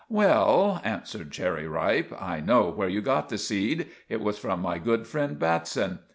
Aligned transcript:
"Well," 0.09 0.81
answered 0.83 1.29
Cherry 1.31 1.67
Ripe, 1.67 2.11
"I 2.19 2.39
know 2.39 2.71
where 2.71 2.89
you 2.89 3.03
got 3.03 3.29
the 3.29 3.37
seed. 3.37 3.91
It 4.09 4.19
was 4.19 4.39
from 4.39 4.59
my 4.59 4.79
good 4.79 5.05
friend, 5.05 5.37
Batson. 5.37 5.99